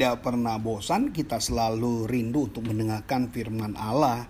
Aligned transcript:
tidak 0.00 0.24
pernah 0.24 0.56
bosan, 0.56 1.12
kita 1.12 1.36
selalu 1.36 2.08
rindu 2.08 2.48
untuk 2.48 2.64
mendengarkan 2.64 3.28
firman 3.28 3.76
Allah. 3.76 4.24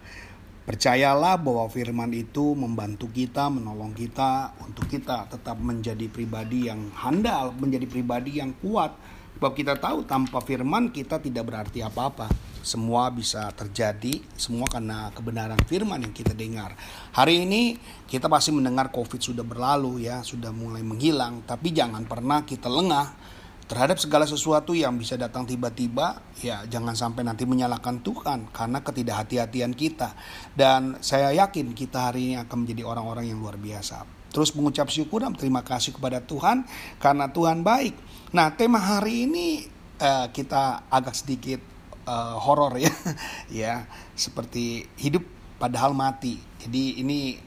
Percayalah 0.67 1.39
bahwa 1.39 1.71
firman 1.71 2.11
itu 2.11 2.59
membantu 2.59 3.07
kita, 3.07 3.47
menolong 3.47 3.95
kita 3.95 4.51
untuk 4.67 4.91
kita 4.91 5.31
tetap 5.31 5.63
menjadi 5.63 6.11
pribadi 6.11 6.67
yang 6.67 6.91
handal, 6.99 7.55
menjadi 7.55 7.87
pribadi 7.87 8.43
yang 8.43 8.51
kuat. 8.59 8.99
Sebab 9.39 9.55
kita 9.55 9.79
tahu 9.79 10.03
tanpa 10.11 10.43
firman 10.43 10.91
kita 10.91 11.23
tidak 11.23 11.47
berarti 11.47 11.87
apa-apa. 11.87 12.27
Semua 12.67 13.07
bisa 13.15 13.47
terjadi, 13.55 14.27
semua 14.35 14.67
karena 14.67 15.15
kebenaran 15.15 15.63
firman 15.71 16.03
yang 16.03 16.11
kita 16.11 16.35
dengar. 16.35 16.75
Hari 17.15 17.47
ini 17.47 17.79
kita 18.11 18.27
pasti 18.27 18.51
mendengar 18.51 18.91
COVID 18.91 19.23
sudah 19.23 19.47
berlalu 19.47 20.03
ya, 20.03 20.27
sudah 20.27 20.51
mulai 20.51 20.83
menghilang, 20.83 21.47
tapi 21.47 21.71
jangan 21.71 22.03
pernah 22.11 22.43
kita 22.43 22.67
lengah 22.67 23.39
terhadap 23.71 24.03
segala 24.03 24.27
sesuatu 24.27 24.75
yang 24.75 24.99
bisa 24.99 25.15
datang 25.15 25.47
tiba-tiba, 25.47 26.19
ya 26.43 26.67
jangan 26.67 26.99
sampai 26.99 27.23
nanti 27.23 27.47
menyalahkan 27.47 28.03
Tuhan 28.03 28.51
karena 28.51 28.83
ketidakhati-hatian 28.83 29.79
kita. 29.79 30.19
Dan 30.51 30.99
saya 30.99 31.31
yakin 31.31 31.71
kita 31.71 32.11
hari 32.11 32.35
ini 32.35 32.37
akan 32.43 32.67
menjadi 32.67 32.83
orang-orang 32.83 33.31
yang 33.31 33.39
luar 33.39 33.55
biasa. 33.55 34.03
Terus 34.35 34.51
mengucap 34.59 34.91
syukur 34.91 35.23
dan 35.23 35.39
terima 35.39 35.63
kasih 35.63 35.95
kepada 35.95 36.19
Tuhan 36.19 36.67
karena 36.99 37.31
Tuhan 37.31 37.63
baik. 37.63 37.95
Nah 38.35 38.51
tema 38.59 38.83
hari 38.83 39.31
ini 39.31 39.63
uh, 40.03 40.27
kita 40.35 40.91
agak 40.91 41.15
sedikit 41.15 41.63
uh, 42.11 42.43
horor 42.43 42.75
ya, 42.75 42.91
ya 43.63 43.75
seperti 44.19 44.91
hidup 44.99 45.23
padahal 45.63 45.95
mati. 45.95 46.43
Jadi 46.59 47.07
ini 47.07 47.39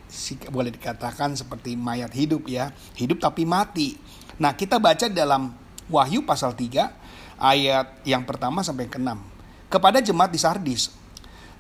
boleh 0.47 0.71
dikatakan 0.71 1.35
seperti 1.35 1.75
mayat 1.75 2.15
hidup 2.15 2.47
ya, 2.47 2.71
hidup 2.95 3.19
tapi 3.19 3.43
mati. 3.43 3.99
Nah 4.39 4.55
kita 4.55 4.79
baca 4.79 5.11
dalam 5.11 5.62
Wahyu 5.91 6.23
pasal 6.23 6.55
3 6.55 7.39
ayat 7.39 7.87
yang 8.07 8.23
pertama 8.23 8.63
sampai 8.63 8.87
ke-6. 8.87 9.19
Kepada 9.67 9.99
jemaat 9.99 10.31
di 10.31 10.39
Sardis. 10.39 10.93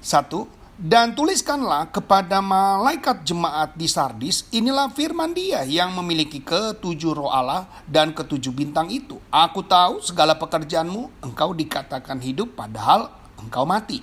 Satu, 0.03 0.47
dan 0.73 1.13
tuliskanlah 1.13 1.93
kepada 1.93 2.41
malaikat 2.41 3.21
jemaat 3.21 3.77
di 3.77 3.85
Sardis, 3.85 4.49
inilah 4.49 4.89
firman 4.89 5.29
dia 5.29 5.61
yang 5.69 5.93
memiliki 5.93 6.41
ketujuh 6.41 7.13
roh 7.13 7.29
Allah 7.29 7.69
dan 7.85 8.09
ketujuh 8.09 8.49
bintang 8.49 8.89
itu. 8.89 9.21
Aku 9.29 9.61
tahu 9.61 10.01
segala 10.01 10.33
pekerjaanmu, 10.33 11.21
engkau 11.21 11.53
dikatakan 11.53 12.17
hidup 12.25 12.57
padahal 12.57 13.13
engkau 13.37 13.69
mati. 13.69 14.01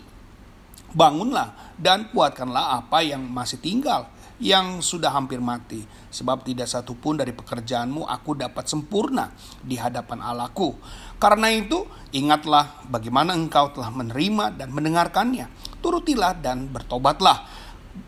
Bangunlah 0.94 1.74
dan 1.74 2.06
kuatkanlah 2.14 2.82
apa 2.82 3.02
yang 3.02 3.22
masih 3.26 3.58
tinggal, 3.58 4.06
yang 4.40 4.80
sudah 4.80 5.12
hampir 5.12 5.38
mati. 5.38 5.84
Sebab 6.10 6.42
tidak 6.42 6.66
satu 6.66 6.96
pun 6.96 7.20
dari 7.20 7.30
pekerjaanmu 7.36 8.08
aku 8.08 8.34
dapat 8.34 8.66
sempurna 8.66 9.30
di 9.60 9.76
hadapan 9.76 10.24
Allahku. 10.24 10.74
Karena 11.20 11.52
itu, 11.52 11.84
ingatlah 12.16 12.88
bagaimana 12.88 13.36
engkau 13.36 13.70
telah 13.76 13.92
menerima 13.92 14.56
dan 14.56 14.72
mendengarkannya. 14.72 15.46
Turutilah 15.84 16.40
dan 16.40 16.72
bertobatlah. 16.72 17.46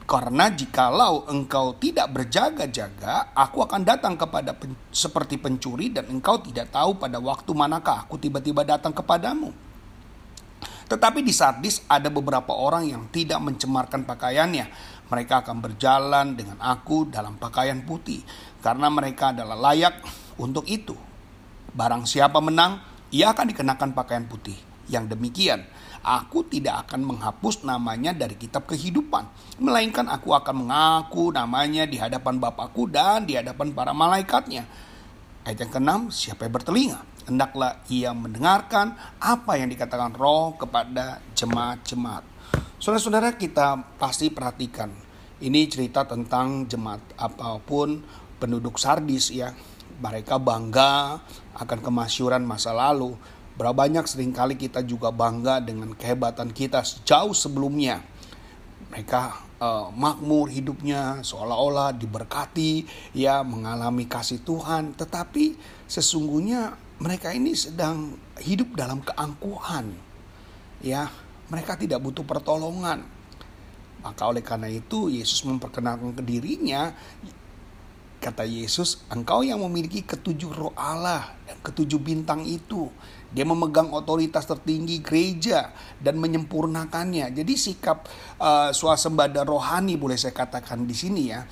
Karena 0.09 0.49
jikalau 0.49 1.27
engkau 1.29 1.77
tidak 1.77 2.11
berjaga-jaga, 2.15 3.35
aku 3.35 3.67
akan 3.67 3.83
datang 3.83 4.15
kepada 4.15 4.55
pen, 4.55 4.79
seperti 4.95 5.37
pencuri 5.37 5.91
dan 5.91 6.09
engkau 6.09 6.39
tidak 6.41 6.71
tahu 6.71 6.97
pada 6.97 7.19
waktu 7.19 7.51
manakah 7.53 8.07
aku 8.07 8.17
tiba-tiba 8.17 8.63
datang 8.63 8.95
kepadamu. 8.95 9.51
Tetapi 10.93 11.25
di 11.25 11.33
Sardis 11.33 11.81
ada 11.89 12.13
beberapa 12.13 12.53
orang 12.53 12.85
yang 12.85 13.09
tidak 13.09 13.41
mencemarkan 13.41 14.05
pakaiannya. 14.05 14.69
Mereka 15.13 15.45
akan 15.45 15.61
berjalan 15.61 16.33
dengan 16.33 16.57
aku 16.65 17.13
dalam 17.13 17.37
pakaian 17.37 17.85
putih 17.85 18.25
karena 18.65 18.89
mereka 18.89 19.37
adalah 19.37 19.61
layak 19.61 20.01
untuk 20.41 20.65
itu. 20.65 20.97
Barang 21.77 22.09
siapa 22.09 22.41
menang, 22.41 22.81
ia 23.13 23.37
akan 23.37 23.53
dikenakan 23.53 23.93
pakaian 23.93 24.25
putih. 24.25 24.57
Yang 24.89 25.13
demikian, 25.13 25.69
aku 26.01 26.49
tidak 26.49 26.89
akan 26.89 27.05
menghapus 27.05 27.61
namanya 27.69 28.17
dari 28.17 28.41
kitab 28.41 28.65
kehidupan, 28.65 29.29
melainkan 29.61 30.09
aku 30.09 30.33
akan 30.33 30.65
mengaku 30.65 31.29
namanya 31.29 31.85
di 31.85 32.01
hadapan 32.01 32.41
Bapakku 32.41 32.89
dan 32.89 33.29
di 33.29 33.37
hadapan 33.37 33.71
para 33.77 33.93
malaikatnya. 33.93 34.65
Ayat 35.45 35.59
yang 35.61 35.73
keenam, 35.75 36.01
siapa 36.09 36.47
yang 36.47 36.55
bertelinga, 36.55 37.01
hendaklah 37.27 37.83
ia 37.91 38.15
mendengarkan 38.15 38.95
apa 39.19 39.59
yang 39.59 39.69
dikatakan 39.69 40.15
roh 40.15 40.55
kepada 40.55 41.19
jemaat-jemaat. 41.35 42.25
Saudara-saudara 42.83 43.39
kita 43.39 43.99
pasti 43.99 44.31
perhatikan 44.31 44.91
ini 45.43 45.67
cerita 45.67 46.07
tentang 46.07 46.71
jemaat 46.71 47.03
apa 47.19 47.59
pun 47.59 47.99
penduduk 48.39 48.79
Sardis 48.79 49.35
ya. 49.35 49.51
Mereka 49.99 50.39
bangga 50.39 51.19
akan 51.59 51.79
kemasyuran 51.83 52.47
masa 52.47 52.71
lalu. 52.71 53.15
Berapa 53.59 53.85
banyak 53.85 54.07
sering 54.09 54.33
kali 54.33 54.57
kita 54.57 54.81
juga 54.87 55.13
bangga 55.13 55.59
dengan 55.59 55.93
kehebatan 55.93 56.55
kita 56.55 56.87
jauh 57.05 57.35
sebelumnya. 57.35 58.01
Mereka 58.89 59.21
uh, 59.63 59.87
makmur 59.95 60.51
hidupnya 60.51 61.23
seolah-olah 61.23 61.95
diberkati 61.95 62.87
ya 63.15 63.47
mengalami 63.47 64.11
kasih 64.11 64.43
Tuhan 64.43 64.99
tetapi 64.99 65.55
sesungguhnya 65.87 66.75
mereka 67.03 67.35
ini 67.35 67.55
sedang 67.59 68.15
hidup 68.39 68.79
dalam 68.79 69.03
keangkuhan. 69.03 69.91
Ya, 70.83 71.11
mereka 71.51 71.75
tidak 71.79 72.03
butuh 72.03 72.23
pertolongan. 72.23 73.22
Maka 74.03 74.27
oleh 74.27 74.43
karena 74.43 74.67
itu 74.67 75.09
Yesus 75.09 75.47
memperkenalkan 75.47 76.15
ke 76.15 76.23
dirinya 76.27 76.91
kata 78.23 78.47
Yesus, 78.47 79.03
engkau 79.11 79.43
yang 79.43 79.59
memiliki 79.67 80.07
ketujuh 80.07 80.55
roh 80.55 80.75
Allah 80.79 81.35
dan 81.43 81.59
ketujuh 81.59 81.99
bintang 81.99 82.47
itu. 82.47 82.87
Dia 83.35 83.43
memegang 83.43 83.91
otoritas 83.91 84.47
tertinggi 84.47 85.03
gereja 85.03 85.75
dan 85.99 86.23
menyempurnakannya. 86.23 87.35
Jadi 87.35 87.55
sikap 87.59 88.07
uh, 88.39 88.71
swasembada 88.71 89.43
rohani 89.43 89.99
boleh 89.99 90.15
saya 90.15 90.31
katakan 90.31 90.87
di 90.87 90.95
sini 90.95 91.23
ya 91.35 91.43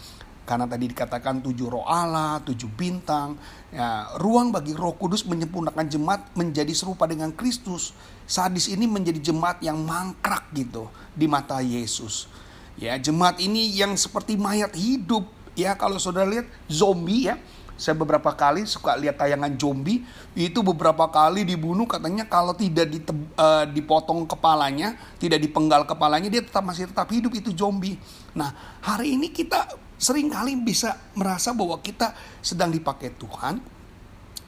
karena 0.50 0.66
tadi 0.66 0.90
dikatakan 0.90 1.46
tujuh 1.46 1.70
roh 1.70 1.86
Allah, 1.86 2.42
tujuh 2.42 2.66
bintang, 2.74 3.38
ya, 3.70 4.10
ruang 4.18 4.50
bagi 4.50 4.74
roh 4.74 4.98
kudus 4.98 5.22
menyempurnakan 5.22 5.86
jemaat 5.86 6.34
menjadi 6.34 6.74
serupa 6.74 7.06
dengan 7.06 7.30
Kristus. 7.30 7.94
Sadis 8.26 8.66
ini 8.66 8.90
menjadi 8.90 9.30
jemaat 9.30 9.62
yang 9.62 9.78
mangkrak 9.78 10.50
gitu 10.50 10.90
di 11.14 11.30
mata 11.30 11.62
Yesus. 11.62 12.26
Ya, 12.74 12.98
jemaat 12.98 13.38
ini 13.38 13.70
yang 13.70 13.94
seperti 13.94 14.34
mayat 14.34 14.74
hidup. 14.74 15.22
Ya, 15.54 15.78
kalau 15.78 16.02
saudara 16.02 16.26
lihat 16.26 16.50
zombie 16.66 17.30
ya, 17.30 17.38
saya 17.78 17.94
beberapa 17.94 18.34
kali 18.34 18.66
suka 18.66 18.98
lihat 18.98 19.22
tayangan 19.22 19.54
zombie 19.56 20.04
itu 20.36 20.60
beberapa 20.60 21.06
kali 21.08 21.48
dibunuh 21.48 21.88
katanya 21.88 22.28
kalau 22.28 22.52
tidak 22.52 22.92
uh, 23.40 23.64
dipotong 23.64 24.28
kepalanya 24.28 25.00
tidak 25.16 25.40
dipenggal 25.40 25.88
kepalanya 25.88 26.28
dia 26.28 26.44
tetap 26.44 26.60
masih 26.60 26.92
tetap 26.92 27.08
hidup 27.08 27.32
itu 27.32 27.56
zombie 27.56 27.96
nah 28.36 28.52
hari 28.84 29.16
ini 29.16 29.32
kita 29.32 29.64
sering 30.00 30.32
kali 30.32 30.56
bisa 30.56 30.96
merasa 31.12 31.52
bahwa 31.52 31.76
kita 31.84 32.16
sedang 32.40 32.72
dipakai 32.72 33.12
Tuhan, 33.20 33.60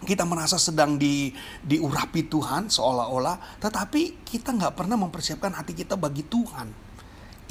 kita 0.03 0.25
merasa 0.25 0.57
sedang 0.59 0.97
di, 0.99 1.31
diurapi 1.63 2.27
Tuhan 2.27 2.73
seolah-olah, 2.73 3.61
tetapi 3.61 4.25
kita 4.25 4.57
nggak 4.57 4.75
pernah 4.75 4.97
mempersiapkan 4.99 5.53
hati 5.55 5.77
kita 5.77 5.95
bagi 5.95 6.25
Tuhan. 6.25 6.73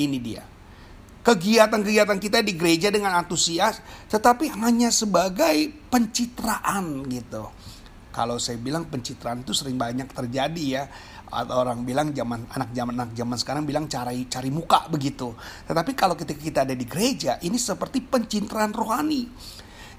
Ini 0.01 0.17
dia. 0.17 0.43
Kegiatan-kegiatan 1.21 2.17
kita 2.17 2.41
di 2.41 2.57
gereja 2.57 2.89
dengan 2.89 3.13
antusias, 3.13 3.77
tetapi 4.09 4.49
hanya 4.57 4.89
sebagai 4.89 5.69
pencitraan 5.93 7.05
gitu. 7.05 7.45
Kalau 8.11 8.37
saya 8.37 8.59
bilang 8.59 8.85
pencitraan 8.91 9.41
itu 9.41 9.55
sering 9.55 9.79
banyak 9.79 10.11
terjadi 10.11 10.65
ya 10.67 10.83
atau 11.31 11.63
orang 11.63 11.87
bilang 11.87 12.11
zaman 12.11 12.43
anak 12.51 12.75
zaman 12.75 12.93
anak 12.99 13.11
zaman 13.15 13.37
sekarang 13.39 13.63
bilang 13.63 13.87
cari 13.87 14.27
cari 14.27 14.51
muka 14.51 14.91
begitu. 14.91 15.31
Tetapi 15.65 15.91
kalau 15.95 16.19
ketika 16.19 16.41
kita 16.43 16.59
ada 16.67 16.75
di 16.75 16.83
gereja 16.83 17.39
ini 17.41 17.55
seperti 17.55 18.03
pencitraan 18.03 18.75
rohani. 18.75 19.31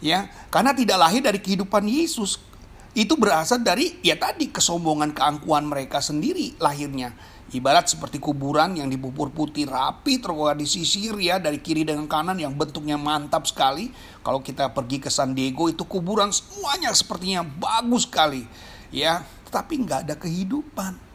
Ya, 0.02 0.26
karena 0.50 0.74
tidak 0.74 0.98
lahir 0.98 1.22
dari 1.22 1.38
kehidupan 1.38 1.86
Yesus. 1.86 2.51
Itu 2.92 3.16
berasal 3.16 3.64
dari 3.64 4.00
ya 4.04 4.20
tadi 4.20 4.52
kesombongan 4.52 5.16
keangkuhan 5.16 5.64
mereka 5.64 6.04
sendiri 6.04 6.56
lahirnya. 6.60 7.16
Ibarat 7.52 7.88
seperti 7.88 8.16
kuburan 8.16 8.76
yang 8.80 8.88
dibubur 8.88 9.28
putih 9.28 9.68
rapi 9.68 10.20
terorganisir 10.20 11.16
ya 11.20 11.36
dari 11.36 11.60
kiri 11.60 11.84
dengan 11.84 12.08
kanan 12.08 12.40
yang 12.40 12.56
bentuknya 12.56 12.96
mantap 12.96 13.44
sekali. 13.44 13.92
Kalau 14.24 14.40
kita 14.40 14.72
pergi 14.72 15.00
ke 15.00 15.12
San 15.12 15.36
Diego 15.36 15.68
itu 15.68 15.84
kuburan 15.84 16.32
semuanya 16.32 16.92
sepertinya 16.96 17.44
bagus 17.44 18.08
sekali. 18.08 18.44
Ya, 18.92 19.24
tetapi 19.48 19.88
nggak 19.88 20.00
ada 20.04 20.16
kehidupan 20.20 21.12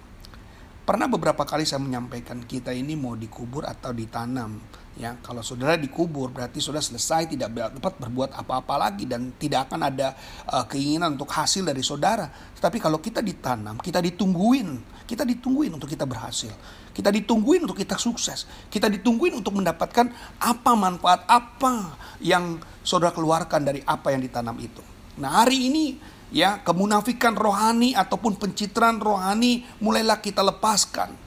Pernah 0.88 1.12
beberapa 1.12 1.44
kali 1.44 1.68
saya 1.68 1.83
menyampaikan 1.83 2.39
kita 2.47 2.71
ini 2.71 2.95
mau 2.95 3.12
dikubur 3.12 3.68
atau 3.68 3.91
ditanam. 3.91 4.56
Ya, 4.97 5.13
kalau 5.21 5.45
saudara 5.45 5.77
dikubur 5.77 6.33
berarti 6.33 6.57
sudah 6.57 6.81
selesai 6.81 7.29
tidak 7.29 7.53
dapat 7.53 8.01
berbuat 8.01 8.33
apa-apa 8.33 8.81
lagi 8.81 9.05
dan 9.05 9.29
tidak 9.38 9.69
akan 9.69 9.94
ada 9.94 10.17
uh, 10.49 10.65
keinginan 10.65 11.13
untuk 11.13 11.29
hasil 11.29 11.61
dari 11.61 11.85
saudara. 11.85 12.25
Tetapi 12.57 12.81
kalau 12.81 12.97
kita 12.97 13.21
ditanam, 13.21 13.77
kita 13.77 14.01
ditungguin, 14.01 14.81
kita 15.05 15.21
ditungguin 15.21 15.77
untuk 15.77 15.85
kita 15.85 16.09
berhasil. 16.09 16.49
Kita 16.97 17.13
ditungguin 17.13 17.69
untuk 17.69 17.77
kita 17.77 17.94
sukses. 18.01 18.49
Kita 18.73 18.89
ditungguin 18.89 19.38
untuk 19.38 19.61
mendapatkan 19.61 20.09
apa 20.41 20.71
manfaat 20.73 21.29
apa 21.29 21.94
yang 22.17 22.57
saudara 22.81 23.13
keluarkan 23.13 23.69
dari 23.69 23.85
apa 23.85 24.09
yang 24.09 24.25
ditanam 24.25 24.57
itu. 24.57 24.81
Nah, 25.21 25.45
hari 25.45 25.69
ini 25.69 25.85
ya 26.33 26.57
kemunafikan 26.65 27.38
rohani 27.38 27.94
ataupun 27.94 28.41
pencitraan 28.41 28.97
rohani 28.97 29.61
mulailah 29.77 30.17
kita 30.25 30.41
lepaskan. 30.41 31.26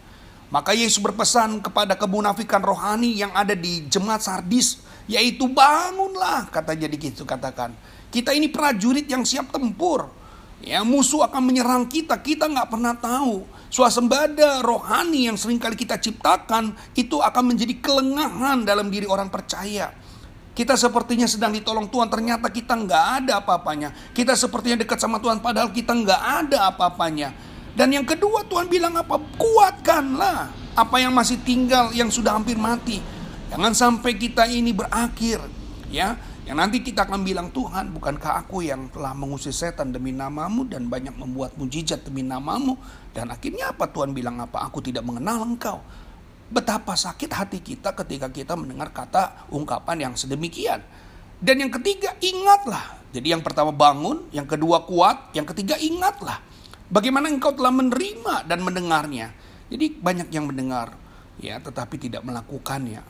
Maka 0.50 0.74
Yesus 0.74 0.98
berpesan 0.98 1.62
kepada 1.62 1.94
kemunafikan 1.94 2.58
rohani 2.58 3.14
yang 3.14 3.30
ada 3.30 3.54
di 3.54 3.86
jemaat 3.86 4.26
Sardis, 4.26 4.82
yaitu 5.06 5.46
bangunlah, 5.46 6.50
kata 6.50 6.74
jadi 6.74 6.90
gitu 6.90 7.22
katakan. 7.22 7.70
Kita 8.10 8.34
ini 8.34 8.50
prajurit 8.50 9.06
yang 9.06 9.22
siap 9.22 9.54
tempur. 9.54 10.10
Ya, 10.60 10.82
musuh 10.84 11.24
akan 11.24 11.40
menyerang 11.46 11.86
kita, 11.86 12.18
kita 12.18 12.50
nggak 12.50 12.68
pernah 12.68 12.92
tahu. 12.98 13.46
Suasembada 13.70 14.60
rohani 14.60 15.30
yang 15.30 15.38
sering 15.38 15.62
kali 15.62 15.78
kita 15.78 15.96
ciptakan 15.96 16.74
itu 16.98 17.22
akan 17.22 17.54
menjadi 17.54 17.78
kelengahan 17.78 18.66
dalam 18.66 18.90
diri 18.90 19.06
orang 19.06 19.30
percaya. 19.30 19.94
Kita 20.50 20.74
sepertinya 20.74 21.30
sedang 21.30 21.54
ditolong 21.54 21.86
Tuhan, 21.86 22.10
ternyata 22.10 22.50
kita 22.50 22.74
nggak 22.74 23.04
ada 23.22 23.38
apa-apanya. 23.38 23.94
Kita 24.12 24.34
sepertinya 24.34 24.82
dekat 24.82 24.98
sama 24.98 25.22
Tuhan, 25.22 25.38
padahal 25.38 25.70
kita 25.70 25.94
nggak 25.94 26.22
ada 26.44 26.74
apa-apanya. 26.74 27.32
Dan 27.74 27.94
yang 27.94 28.06
kedua 28.06 28.42
Tuhan 28.46 28.66
bilang 28.66 28.94
apa? 28.98 29.18
Kuatkanlah 29.38 30.50
apa 30.74 30.96
yang 30.98 31.14
masih 31.14 31.38
tinggal, 31.42 31.90
yang 31.94 32.10
sudah 32.10 32.34
hampir 32.34 32.58
mati. 32.58 32.98
Jangan 33.50 33.74
sampai 33.74 34.14
kita 34.14 34.46
ini 34.46 34.70
berakhir, 34.70 35.42
ya. 35.90 36.14
Yang 36.50 36.56
nanti 36.58 36.78
kita 36.82 37.06
akan 37.06 37.22
bilang 37.22 37.54
Tuhan, 37.54 37.94
bukankah 37.94 38.42
aku 38.42 38.66
yang 38.66 38.90
telah 38.90 39.14
mengusir 39.14 39.54
setan 39.54 39.94
demi 39.94 40.10
namamu 40.10 40.66
dan 40.66 40.90
banyak 40.90 41.14
membuat 41.14 41.54
mujizat 41.54 42.02
demi 42.02 42.26
namamu? 42.26 42.74
Dan 43.14 43.30
akhirnya 43.30 43.70
apa 43.70 43.86
Tuhan 43.86 44.10
bilang 44.10 44.42
apa? 44.42 44.66
Aku 44.66 44.82
tidak 44.82 45.06
mengenal 45.06 45.46
engkau. 45.46 45.78
Betapa 46.50 46.98
sakit 46.98 47.30
hati 47.30 47.62
kita 47.62 47.94
ketika 47.94 48.26
kita 48.34 48.58
mendengar 48.58 48.90
kata 48.90 49.46
ungkapan 49.54 50.10
yang 50.10 50.14
sedemikian. 50.18 50.82
Dan 51.38 51.62
yang 51.62 51.70
ketiga, 51.70 52.18
ingatlah. 52.18 52.98
Jadi 53.14 53.30
yang 53.30 53.46
pertama 53.46 53.70
bangun, 53.70 54.26
yang 54.34 54.46
kedua 54.50 54.82
kuat, 54.82 55.30
yang 55.38 55.46
ketiga 55.46 55.78
ingatlah. 55.78 56.42
Bagaimana 56.90 57.30
engkau 57.30 57.54
telah 57.54 57.70
menerima 57.70 58.50
dan 58.50 58.66
mendengarnya. 58.66 59.30
Jadi 59.70 59.94
banyak 59.94 60.28
yang 60.34 60.50
mendengar, 60.50 60.98
ya, 61.38 61.62
tetapi 61.62 61.94
tidak 62.02 62.26
melakukannya. 62.26 63.06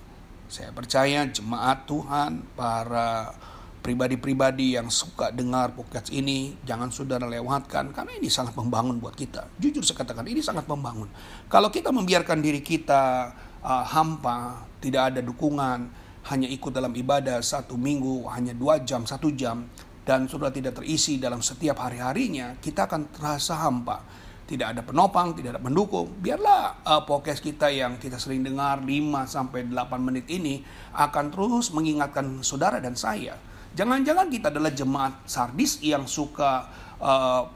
Saya 0.53 0.69
percaya 0.77 1.25
jemaat 1.25 1.89
Tuhan, 1.89 2.45
para 2.53 3.33
pribadi-pribadi 3.81 4.77
yang 4.77 4.93
suka 4.93 5.33
dengar 5.33 5.73
podcast 5.73 6.13
ini 6.13 6.53
jangan 6.69 6.93
saudara 6.93 7.25
lewatkan 7.25 7.97
karena 7.97 8.13
ini 8.21 8.29
sangat 8.29 8.53
membangun 8.53 9.01
buat 9.01 9.17
kita. 9.17 9.49
Jujur 9.57 9.81
saya 9.81 10.05
katakan 10.05 10.29
ini 10.29 10.45
sangat 10.45 10.69
membangun. 10.69 11.09
Kalau 11.49 11.73
kita 11.73 11.89
membiarkan 11.89 12.45
diri 12.45 12.61
kita 12.61 13.33
uh, 13.65 13.85
hampa, 13.89 14.69
tidak 14.85 15.17
ada 15.17 15.25
dukungan, 15.25 15.89
hanya 16.29 16.49
ikut 16.53 16.69
dalam 16.69 16.93
ibadah 16.93 17.41
satu 17.41 17.81
minggu 17.81 18.29
hanya 18.29 18.53
dua 18.53 18.85
jam 18.85 19.09
satu 19.09 19.33
jam 19.33 19.65
dan 20.11 20.27
sudah 20.27 20.51
tidak 20.51 20.83
terisi 20.83 21.23
dalam 21.23 21.39
setiap 21.39 21.87
hari-harinya, 21.87 22.59
kita 22.59 22.91
akan 22.91 23.15
terasa 23.15 23.63
hampa. 23.63 24.03
Tidak 24.43 24.67
ada 24.67 24.83
penopang, 24.83 25.31
tidak 25.39 25.55
ada 25.55 25.63
pendukung. 25.63 26.11
Biarlah 26.19 26.83
uh, 26.83 27.07
podcast 27.07 27.39
kita 27.39 27.71
yang 27.71 27.95
kita 28.03 28.19
sering 28.19 28.43
dengar 28.43 28.83
5 28.83 28.91
sampai 29.31 29.71
8 29.71 29.79
menit 30.03 30.27
ini 30.27 30.67
akan 30.99 31.31
terus 31.31 31.71
mengingatkan 31.71 32.43
saudara 32.43 32.83
dan 32.83 32.99
saya 32.99 33.39
Jangan-jangan 33.71 34.27
kita 34.27 34.51
adalah 34.51 34.75
jemaat 34.75 35.31
sardis 35.31 35.79
yang 35.79 36.03
suka 36.11 36.67
uh, 36.99 37.47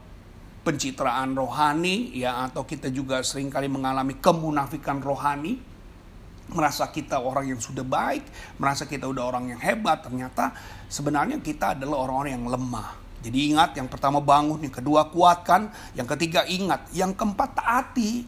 pencitraan 0.63 1.35
rohani 1.35 2.15
ya 2.15 2.47
atau 2.47 2.63
kita 2.63 2.87
juga 2.87 3.19
sering 3.19 3.51
kali 3.51 3.67
mengalami 3.67 4.15
kemunafikan 4.23 5.03
rohani 5.03 5.59
merasa 6.51 6.89
kita 6.93 7.17
orang 7.17 7.49
yang 7.49 7.61
sudah 7.61 7.81
baik, 7.81 8.25
merasa 8.61 8.85
kita 8.85 9.09
udah 9.09 9.23
orang 9.25 9.55
yang 9.55 9.61
hebat, 9.61 10.05
ternyata 10.05 10.53
sebenarnya 10.91 11.41
kita 11.41 11.73
adalah 11.73 12.05
orang-orang 12.05 12.31
yang 12.37 12.47
lemah. 12.49 12.89
Jadi 13.25 13.37
ingat 13.49 13.73
yang 13.73 13.89
pertama 13.89 14.21
bangun, 14.21 14.61
yang 14.61 14.75
kedua 14.75 15.09
kuatkan, 15.09 15.73
yang 15.97 16.05
ketiga 16.05 16.45
ingat, 16.45 16.85
yang 16.93 17.09
keempat 17.17 17.57
taati. 17.57 18.21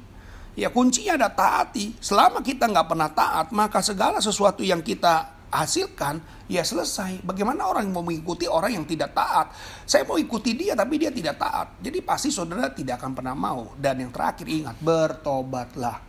Ya 0.57 0.73
kuncinya 0.73 1.21
ada 1.21 1.29
taati. 1.29 1.93
Selama 2.01 2.41
kita 2.41 2.65
nggak 2.65 2.87
pernah 2.89 3.09
taat, 3.13 3.53
maka 3.53 3.77
segala 3.85 4.17
sesuatu 4.17 4.65
yang 4.65 4.81
kita 4.81 5.37
hasilkan, 5.53 6.17
ya 6.49 6.65
selesai. 6.65 7.21
Bagaimana 7.21 7.69
orang 7.69 7.87
mau 7.93 8.01
mengikuti 8.01 8.49
orang 8.49 8.73
yang 8.73 8.85
tidak 8.89 9.13
taat? 9.13 9.53
Saya 9.85 10.01
mau 10.03 10.17
ikuti 10.17 10.57
dia 10.57 10.73
tapi 10.73 10.97
dia 10.97 11.13
tidak 11.13 11.37
taat. 11.37 11.77
Jadi 11.77 12.01
pasti 12.01 12.33
saudara 12.33 12.73
tidak 12.73 12.97
akan 12.97 13.13
pernah 13.13 13.37
mau. 13.37 13.77
Dan 13.77 14.01
yang 14.01 14.09
terakhir 14.09 14.49
ingat, 14.49 14.75
bertobatlah. 14.81 16.01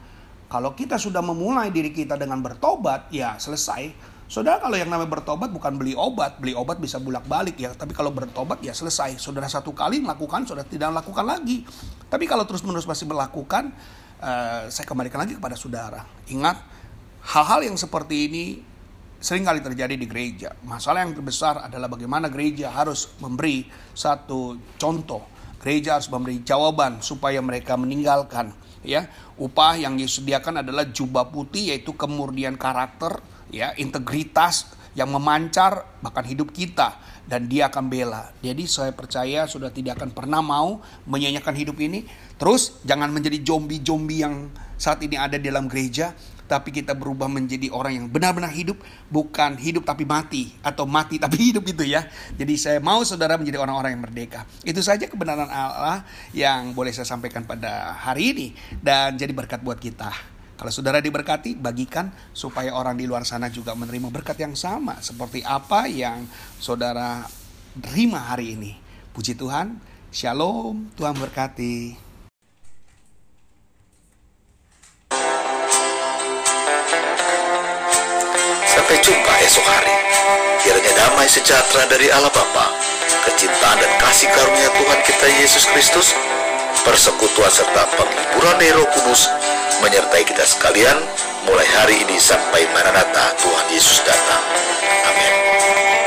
Kalau 0.48 0.72
kita 0.72 0.96
sudah 0.96 1.20
memulai 1.20 1.68
diri 1.68 1.92
kita 1.92 2.16
dengan 2.16 2.40
bertobat, 2.40 3.12
ya 3.12 3.36
selesai. 3.36 4.16
Saudara 4.28 4.60
kalau 4.60 4.76
yang 4.76 4.92
namanya 4.92 5.08
bertobat 5.08 5.48
bukan 5.48 5.80
beli 5.80 5.96
obat, 5.96 6.36
beli 6.36 6.52
obat 6.52 6.76
bisa 6.80 7.00
bulak 7.00 7.24
balik 7.24 7.56
ya. 7.56 7.72
Tapi 7.72 7.96
kalau 7.96 8.12
bertobat 8.12 8.60
ya 8.60 8.72
selesai. 8.76 9.16
Saudara 9.16 9.48
satu 9.48 9.72
kali 9.72 10.04
melakukan, 10.04 10.44
saudara 10.44 10.68
tidak 10.68 10.92
melakukan 10.92 11.24
lagi. 11.24 11.64
Tapi 12.08 12.28
kalau 12.28 12.44
terus 12.44 12.60
menerus 12.60 12.84
masih 12.84 13.08
melakukan, 13.08 13.72
uh, 14.20 14.68
saya 14.68 14.84
kembalikan 14.84 15.24
lagi 15.24 15.36
kepada 15.36 15.56
saudara. 15.56 16.04
Ingat, 16.28 16.60
hal-hal 17.24 17.72
yang 17.72 17.76
seperti 17.80 18.28
ini 18.28 18.44
sering 19.16 19.48
kali 19.48 19.64
terjadi 19.64 19.96
di 19.96 20.04
gereja. 20.04 20.52
Masalah 20.64 21.08
yang 21.08 21.16
terbesar 21.16 21.64
adalah 21.64 21.88
bagaimana 21.88 22.28
gereja 22.28 22.68
harus 22.68 23.16
memberi 23.24 23.64
satu 23.96 24.60
contoh. 24.76 25.37
Gereja 25.58 25.98
harus 25.98 26.06
memberi 26.06 26.42
jawaban 26.46 27.02
supaya 27.02 27.42
mereka 27.42 27.74
meninggalkan 27.74 28.54
ya. 28.86 29.10
Upah 29.38 29.78
yang 29.78 29.98
disediakan 29.98 30.62
adalah 30.62 30.86
jubah 30.90 31.30
putih 31.30 31.74
yaitu 31.74 31.94
kemurnian 31.94 32.58
karakter, 32.58 33.22
ya, 33.50 33.74
integritas 33.78 34.74
yang 34.98 35.14
memancar 35.14 35.86
bahkan 36.02 36.26
hidup 36.26 36.50
kita 36.50 36.98
dan 37.28 37.46
dia 37.46 37.70
akan 37.70 37.86
bela. 37.86 38.34
Jadi 38.42 38.66
saya 38.66 38.90
percaya 38.90 39.46
sudah 39.46 39.70
tidak 39.70 40.00
akan 40.00 40.10
pernah 40.10 40.42
mau 40.42 40.82
menyanyikan 41.06 41.54
hidup 41.54 41.78
ini. 41.78 42.02
Terus 42.34 42.82
jangan 42.82 43.14
menjadi 43.14 43.38
zombie-zombie 43.42 44.20
yang 44.26 44.50
saat 44.74 44.98
ini 45.02 45.14
ada 45.14 45.38
di 45.38 45.46
dalam 45.46 45.70
gereja, 45.70 46.14
tapi 46.48 46.72
kita 46.72 46.96
berubah 46.96 47.28
menjadi 47.28 47.68
orang 47.68 48.00
yang 48.00 48.06
benar-benar 48.08 48.48
hidup, 48.50 48.80
bukan 49.12 49.54
hidup 49.60 49.84
tapi 49.84 50.08
mati 50.08 50.56
atau 50.64 50.88
mati 50.88 51.20
tapi 51.20 51.36
hidup 51.52 51.62
itu 51.68 51.84
ya. 51.84 52.08
Jadi 52.34 52.56
saya 52.56 52.80
mau 52.80 53.04
saudara 53.04 53.36
menjadi 53.36 53.60
orang-orang 53.60 53.94
yang 53.94 54.02
merdeka. 54.02 54.48
Itu 54.64 54.80
saja 54.80 55.04
kebenaran 55.04 55.46
Allah 55.52 56.02
yang 56.32 56.72
boleh 56.72 56.90
saya 56.90 57.04
sampaikan 57.04 57.44
pada 57.44 57.92
hari 57.92 58.32
ini 58.32 58.46
dan 58.80 59.14
jadi 59.20 59.30
berkat 59.36 59.60
buat 59.60 59.76
kita. 59.76 60.10
Kalau 60.58 60.74
saudara 60.74 60.98
diberkati, 60.98 61.54
bagikan 61.54 62.10
supaya 62.34 62.74
orang 62.74 62.98
di 62.98 63.06
luar 63.06 63.22
sana 63.22 63.46
juga 63.46 63.78
menerima 63.78 64.10
berkat 64.10 64.42
yang 64.42 64.58
sama 64.58 64.98
seperti 64.98 65.46
apa 65.46 65.86
yang 65.86 66.26
saudara 66.58 67.22
terima 67.78 68.26
hari 68.26 68.58
ini. 68.58 68.74
Puji 69.14 69.38
Tuhan, 69.38 69.78
Shalom, 70.10 70.90
Tuhan 70.98 71.14
berkati. 71.14 72.07
Damai 81.18 81.34
sejahtera 81.34 81.82
dari 81.90 82.06
Allah 82.14 82.30
Bapa, 82.30 82.70
kecintaan 83.26 83.82
dan 83.82 83.90
kasih 83.98 84.30
karunia 84.30 84.70
Tuhan 84.70 85.00
kita 85.02 85.26
Yesus 85.42 85.66
Kristus, 85.66 86.14
persekutuan 86.86 87.50
serta 87.50 87.90
penghiburan 87.98 88.54
dari 88.62 88.70
Roh 88.70 88.86
Kudus 88.94 89.26
menyertai 89.82 90.22
kita 90.22 90.46
sekalian 90.46 90.94
mulai 91.42 91.66
hari 91.74 92.06
ini 92.06 92.22
sampai 92.22 92.70
Maranatha 92.70 93.34
Tuhan 93.34 93.66
Yesus 93.66 93.98
datang. 94.06 94.46
Amin. 95.10 95.97